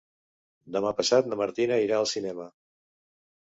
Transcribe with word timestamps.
Demà 0.75 0.93
passat 1.01 1.29
na 1.33 1.37
Martina 1.41 1.77
irà 1.89 2.01
al 2.01 2.09
cinema. 2.13 2.49